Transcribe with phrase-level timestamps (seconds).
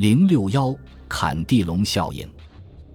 [0.00, 0.74] 零六幺
[1.10, 2.26] 坎蒂隆效应，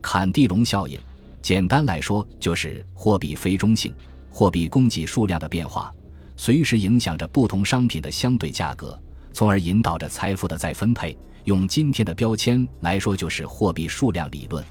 [0.02, 1.00] 坎蒂隆效应，
[1.40, 3.94] 简单来说就是货币非中性，
[4.32, 5.94] 货币供给数量的变化，
[6.36, 9.00] 随时影响着不同商品的相对价格，
[9.34, 11.16] 从而引导着财富的再分配。
[11.44, 14.66] 用今天的标签来说，就是货币数量理论。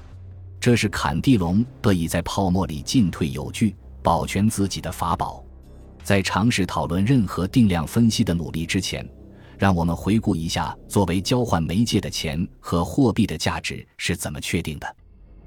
[0.59, 3.73] 这是坎蒂隆得以在泡沫里进退有据、
[4.03, 5.41] 保全自己的法宝。
[6.03, 9.09] 在尝试讨论任何定量分析的努力之前。
[9.57, 14.95] 让我们回顾一下，作为交换媒介的钱和货币的价值是怎么确定的。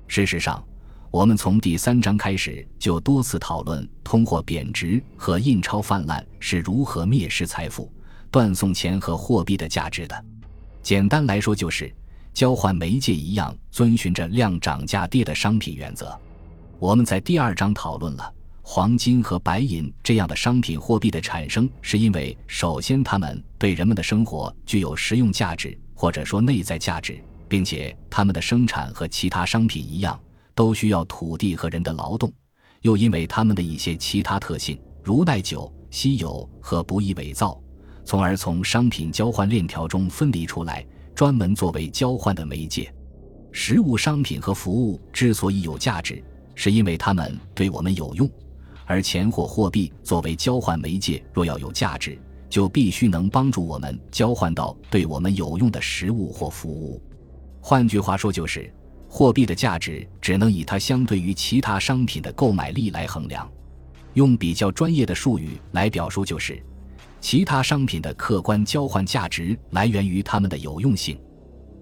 [0.07, 0.63] 事实上，
[1.11, 7.91] 我们从第三章开始就多次讨论通货贬值和印钞泛滥是如何灭失财富、
[8.31, 10.25] 断送钱和货币的价值的。
[10.83, 11.95] 简单来说，就是
[12.33, 16.19] 交换媒介一样遵循着量涨价跌的商品原则。
[16.79, 18.33] 我们在第二章讨论了。
[18.71, 27.19] 黄金和白银这样的商品货币的产生，是因为首先它们对人们的生活具有实用价值，或者说内在价值，
[27.49, 30.21] 并且它们的生产和其他商品一样，
[30.55, 32.29] 都需要土地和人的劳动；
[32.83, 37.59] 又因为它们的一些其他特性，如耐久、稀有和不易伪造，
[38.05, 42.95] 从而从商品交换链条中分离出来，专门作为交换的媒介。
[43.51, 46.23] 实物商品和服务之所以有价值，
[46.55, 48.31] 是因为它们对我们有用。
[48.89, 57.01] 而钱或货币作为交换媒介，若要有价值，就必须能帮助我们交换到对我们有用的实物或服务。
[57.61, 58.73] 换句话说，就是
[59.07, 63.47] 货币的价值只能以它相对于其他商品的购买力来衡量。
[64.15, 66.61] 用比较专业的术语来表述，就是
[67.21, 71.21] 其他商品的客观交换价值来源于它们的有用性，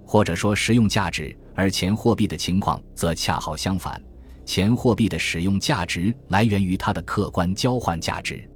[0.05, 1.34] 或者说实用价值。
[1.55, 4.03] 而钱货币的情况则恰好相反。
[4.47, 8.49] 钱货币的使用价值来源于它的客观交换价值。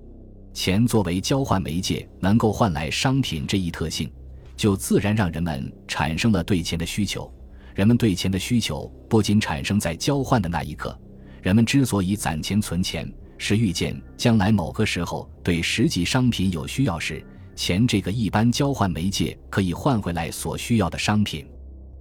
[0.54, 4.10] 钱作为交换媒介，能够换来商品这一特性，
[4.56, 7.30] 就自然让人们产生了对钱的需求。
[7.74, 10.96] 人们对钱的需求不仅产生在交换的那一刻，
[11.42, 17.24] 人们之所以攒钱存钱，是预见将来某个时候对实际商品有需要时，
[17.56, 21.46] 钱这个一般交换媒介可以换回来所需要的商品。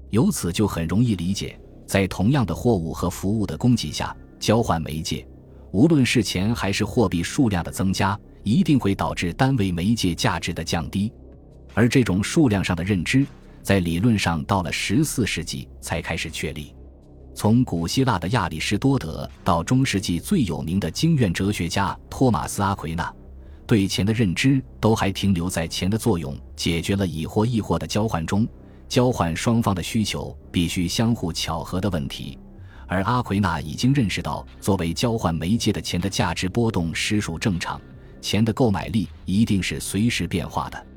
[0.10, 1.60] 由此就很容易理解。
[1.90, 5.28] 在同样的货物和服务的供给下，交换媒介，
[5.72, 11.12] 无论是钱还是货币数量的增加，一定会导致单位媒介价值的降低。
[11.74, 13.26] 而这种数量上的认知，
[13.64, 16.76] 在理论上到了十四世纪才开始确立。
[17.34, 23.12] 从古希腊的亚里士多德到中世纪最有名的经院哲学家托马斯·阿奎那，
[23.66, 28.48] 对钱的认知都还停留在钱的作用解决了以货易货的交换中。
[28.90, 32.40] 交换双方的需求必须相互巧合的问题，
[32.88, 37.80] 而阿奎那已经认识到，作为交换媒介的钱的价值波动实属正常，
[38.20, 40.88] 钱的购买力一定是随时变化的。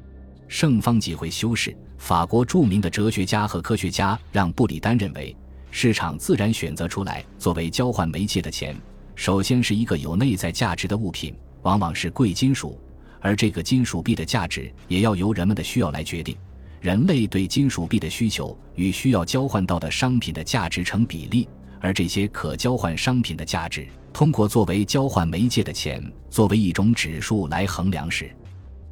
[0.48, 5.36] 圣方济会修士，法国著名的哲学家和科学家让·布里丹认为，
[5.70, 8.74] 市场自然选择出来作为交换媒介的钱，
[9.14, 12.80] 首先是一个有内在价值的物品，往往是贵金属，
[13.20, 16.34] 而这个金属币的价值也要由人们的需要来决定。
[16.82, 21.48] 人类对金属币的需求与需要交换到的商品的价值成比例，
[21.80, 28.34] 而这些可交换商品的价值，通过作为交换媒介的钱作为一种指数来衡量时，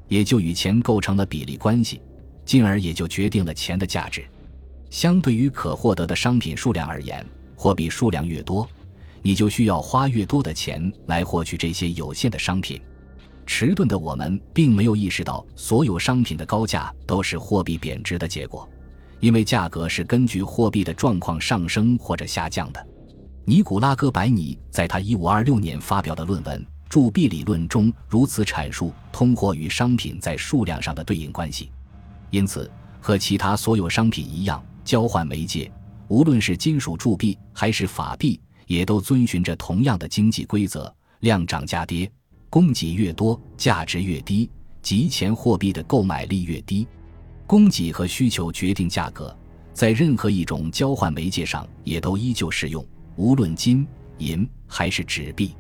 [0.07, 2.01] 也就与钱构成了比例关系，
[2.45, 4.25] 进而也就决定了钱的价值。
[4.89, 7.27] 相对于可获得的商品数量而言，
[7.57, 8.69] 货币数量越多，
[9.21, 12.81] 你就需要花越多的钱来获取这些有限的商品。
[13.47, 18.69] 迟钝的我们并没有意识到，所有商品的高价都是货币贬值的结果，
[19.19, 22.87] 因为价格是根据货币的状况上升或者下降的。
[23.45, 31.73] 尼古拉·哥白尼在他1526年发表的论文《铸币理论》中如此阐述通货与商品在数量上的对应关系。
[32.31, 32.71] 因此，
[33.01, 35.73] 和其他所有商品一样，交换媒介，
[36.07, 42.09] 无论是金属铸币还是法币，也都遵循着同样的经济规则：量涨价跌。
[42.51, 44.51] 供给越多，价值越低，
[44.83, 46.87] 集钱货币的购买力越低。
[47.47, 49.35] 供给和需求决定价格，
[49.73, 52.85] 在任何一种交换媒介上也都依旧适用，
[53.15, 53.87] 无论金
[54.19, 55.55] 银还是纸币。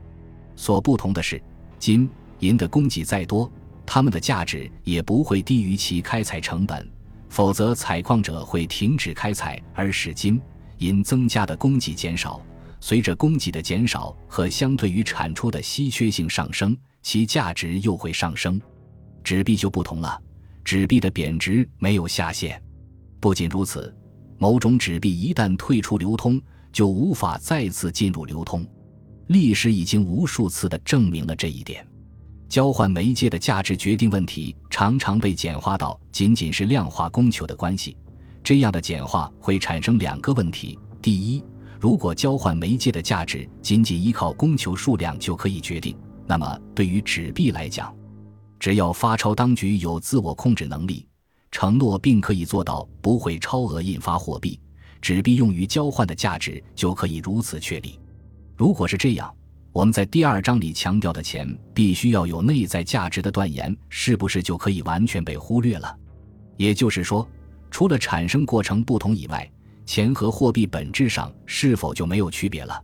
[0.56, 1.40] 所不同的是，
[1.78, 2.10] 金
[2.40, 3.50] 银的供给再多，
[3.86, 6.88] 它们的价值也不会低于其开采成本，
[7.28, 10.40] 否则采矿者会停止开采，而使金
[10.78, 12.40] 银增加的供给减少。
[12.82, 18.60] 随着供给的减少和相对于产出的稀缺性上升，其价值又会上升。
[19.22, 20.20] 纸币就不同了，
[20.64, 22.60] 纸币的贬值没有下限。
[23.20, 23.94] 不仅如此，
[24.38, 26.40] 某种纸币一旦退出流通，
[26.72, 28.66] 就无法再次进入流通。
[29.26, 31.86] 历史已经无数次的证明了这一点。
[32.48, 37.96] 交换媒介的价值决定问题常常被简化到仅仅是量化供求的关系，
[38.42, 41.44] 这样的简化会产生两个问题：第一，
[41.78, 45.96] 如果交换媒介的价值仅仅依靠供求数量就可以决定，
[46.30, 47.92] 那么对于纸币来讲，
[48.60, 51.04] 只要发钞当局有自我控制能力，
[51.50, 54.60] 承诺并可以做到不会超额印发货币，
[55.02, 57.98] 纸币用于交换的价值就可以如此确立。
[58.56, 59.34] 如果是这样，
[59.72, 65.98] 我们在第二章里强调的钱必须要有内在价值的断言，是不是就可以完全被忽略了？
[66.56, 67.28] 也就是说，
[67.72, 69.50] 除了产生过程不同以外，
[69.84, 72.80] 钱和货币本质上是否就没有区别了？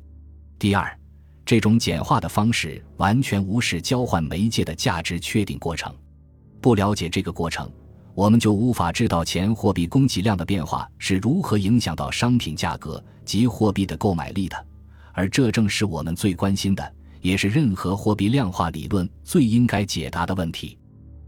[0.58, 0.99] 第二。
[1.46, 5.94] 这种简化的方式完全无视交换媒介的价值确定过程。
[6.60, 7.70] 不了解这个过程，
[8.16, 14.66] 我们就无法知道钱货币供给量的变化是如何影响到商品价格及货币的购买力的。
[15.12, 20.76] 而这正是我们最关心的，也是任何货币量化理论最应该解答的问题。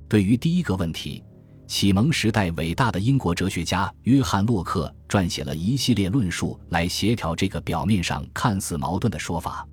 [0.08, 1.22] 对于第一个问题，
[1.68, 9.64] 启蒙时代伟大的英国哲学家约翰·洛克撰写了一系列论述来协调这个表面上看似矛盾的说法。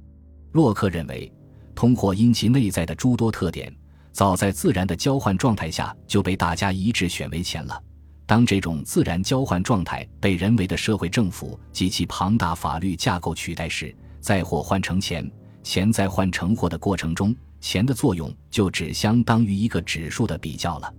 [0.55, 1.29] 洛克认为，
[1.75, 3.75] 通货因其内在的诸多特点，
[4.13, 7.77] 早在自然的交换状态下就被大家一致选为钱了。
[8.25, 15.29] 当这种自然交换状态被人为的社会政府及其庞大法律架构取代时，在货换成钱，
[15.61, 20.93] 钱在换成货的过程中，钱的作用就只相当于一个指数的比较了。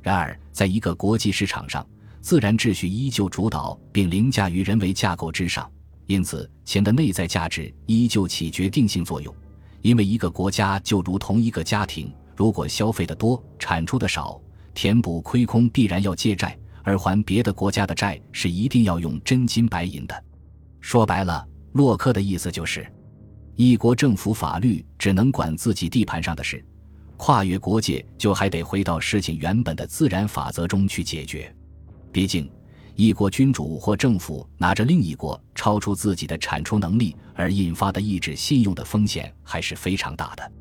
[0.00, 1.86] 然而，在一个国际市场上，
[2.22, 5.70] 自然秩序依旧主导并凌驾于人为架构之上。
[6.06, 9.34] 因此，钱的内在价值依旧起决定性作用，
[9.80, 14.40] 因为一个国家就如同一个家庭，如果消费的多，产出的少，
[14.74, 20.24] 填补亏空必然要借债，而还别的国家的债是一定要用真金白银的。
[20.80, 22.86] 说白了，洛克的意思就是，
[23.56, 26.62] 一国政府法律只能管自己地盘上的事，
[27.16, 31.50] 跨越国界就还得回到事情原本的自然法则中去解决，
[32.12, 32.50] 毕竟。
[32.96, 40.52] 一国君主或政府拿着另一国超出自己的产出能力而引发的抑制信用的风险还是非常大的。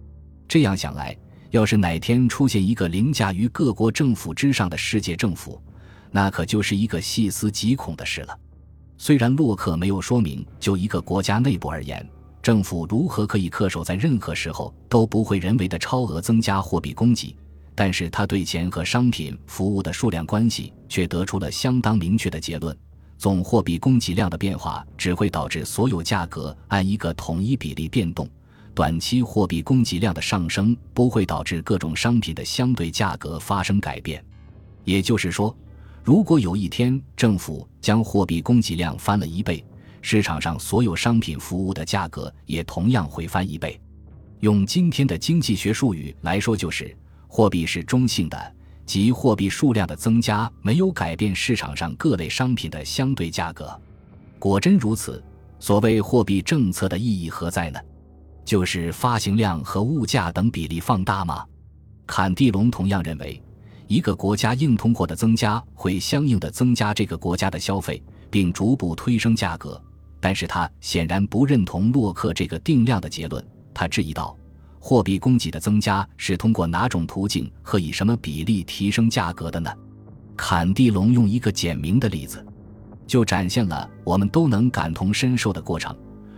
[0.47, 1.15] 这样想来，
[1.51, 5.61] 要是哪天出现一个凌驾于各国政府之上的世界政府，
[6.09, 8.35] 那可就是一个细思极恐的事了。
[8.97, 12.07] 虽然洛克没有说明就一个国家内部而言，
[12.41, 17.35] 政府如何可以恪守在任何时候都不会人为的超额增加货币供给。
[17.75, 22.77] 但是他对钱和商品、服务的数量关系却得出了相当明确的结论：
[23.17, 28.29] 总货币供给量的变化只会导致所有价格按一个统一比例变动，
[28.75, 34.23] 短期货币供给量的上升不会导致各种商品的相对价格发生改变。
[34.83, 35.55] 也就是说，
[36.03, 39.65] 如果有一天政府将货币供给量翻了一倍，
[40.01, 43.79] 市场上所有商品、服务的价格也同样会翻一倍。
[44.41, 46.95] 用今天的经济学术语来说，就是。
[47.35, 53.75] 货币是中性的，即货币数量的增加没有改变市场上各类商品的相对价格。
[54.37, 55.19] 果真如此，
[55.57, 57.79] 所谓货币政策的意义何在呢？
[58.45, 61.43] 就是发行量和物价等比例放大吗？
[62.05, 63.41] 坎蒂龙同样认为，
[63.87, 69.81] 一个国家硬通货的增加会相应的增加这个国家的消费，并逐步推升价格。
[70.19, 73.43] 但是他显然不认同洛克这个定量的结论，
[73.73, 74.37] 他质疑道。
[74.85, 79.71] 货币供给的增加是通过哪种途径和以什么比例提升价格的呢？
[80.35, 82.45] 坎蒂龙用一个简明的例子，
[83.07, 85.95] 就展现了我们都能感同身受的过程。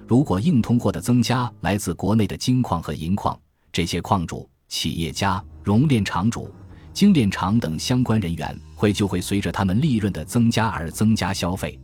[0.07, 3.35] 如果硬通货的增加来自国内的金矿和银矿，
[3.71, 6.53] 这些矿主、企业家、熔炼厂主、
[6.93, 11.79] 精炼厂等相关人员会就会随着他们利润的增加而增加消费，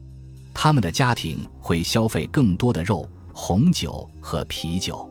[0.53, 5.10] 他们的家庭会消费更多的肉、红酒和啤酒。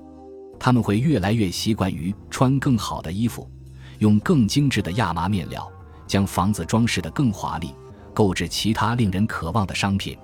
[0.61, 3.51] 他们会越来越习惯于穿更好的衣服，
[3.99, 5.67] 用更精致的亚麻面料，
[6.07, 7.75] 将房子装饰得更华丽，
[8.13, 10.19] 购置其他令人渴望的商品。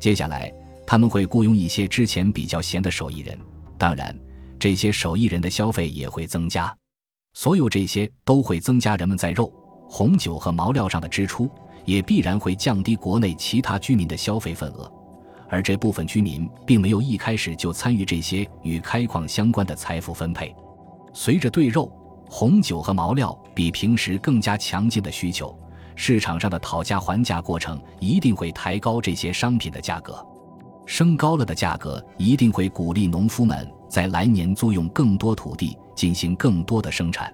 [0.00, 0.52] 接下来，
[0.84, 3.38] 他们会雇佣一些之前比较闲的手艺人，
[3.78, 4.14] 当然，
[4.58, 6.76] 这些手艺人的消费也会增加。
[7.34, 9.52] 所有这些都会增加人们在肉、
[9.88, 11.48] 红酒和毛料上的支出，
[11.84, 14.92] 也必然会降低国内其他居民的消费份额。
[15.48, 20.54] 而这部分居民并没有一开始就参与这些与开矿相关的财富分配。
[21.14, 21.90] 随着对肉、
[22.28, 25.58] 红酒和毛料比平时更加强劲的需求，
[25.96, 30.24] 市场上的讨价还价过程一定会抬高这些商品的价格。
[30.86, 37.32] 升高了的价格一定会鼓励农夫们在来年租用更多土地进行更多的生产。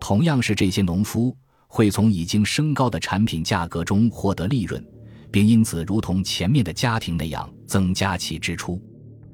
[0.00, 1.36] 同样是这些农夫
[1.68, 4.84] 会从已经升高的产品价格中获得利润。
[5.30, 8.80] 并因此，如同前面的家庭那样增加其支出。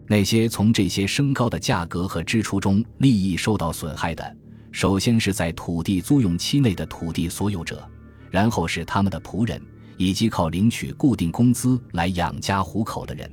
[0.08, 4.36] 那些从这些升高的价格和支出中利益受到损害的，
[4.70, 7.88] 首先是在土地租用期内的土地所有者，
[8.30, 9.60] 然后是他们的仆人，
[9.96, 13.28] 以及靠领取固定工资来养家糊口的人。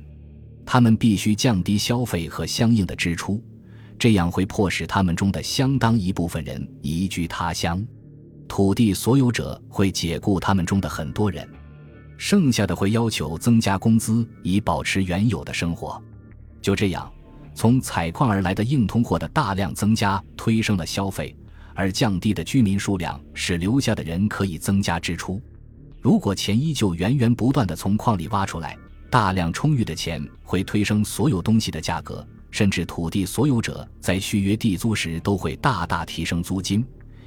[0.66, 3.40] 他们必须降低消费和相应的支出，
[3.98, 7.86] 这样会迫使他们中的相当一部分人移居他乡。
[8.48, 11.48] 土地所有者会解雇他们中的很多人，
[12.26, 16.02] 剩下的会要求增加工资以保持原有的生活。
[16.62, 17.12] 就这样，
[17.54, 21.36] 从采矿而来的硬通货的大量增加推升了消费，
[21.74, 25.38] 而降低的居民数量使留下的人可以增加支出。
[26.00, 28.74] 如果钱依旧源源不断地从矿里挖出来，
[29.10, 36.82] 大量充裕的钱会推升所有东西的价格，甚至土地所有者在续约地租时都会大大提升租金，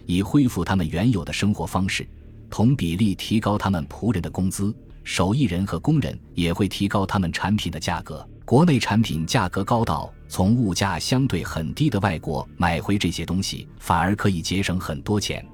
[0.07, 2.09] 以恢复他们原有的生活方式，
[2.49, 4.75] 同比例提高他们仆人的工资，
[5.07, 8.27] 手艺人和工人也会提高他们产品的价格。
[8.43, 15.45] 国内产品价格高到从物价相对很低的外国买回这些东西，反而可以节省很多钱，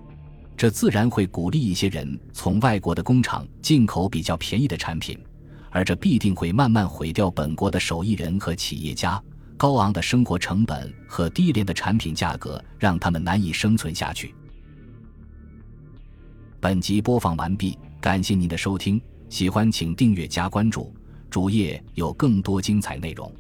[0.58, 5.16] 这自然会鼓励一些人从外国的工厂进口比较便宜的产品。
[5.70, 9.22] 而这必定会慢慢毁掉本国的手艺人和企业家。
[9.56, 14.34] 高昂的生活成本和低廉的产品价格让他们难以生存下去。
[16.60, 19.00] 本集播放完毕，感谢您的收听，
[19.34, 20.94] 喜欢请订阅加关注，
[21.28, 23.34] 主页有更多精彩内容。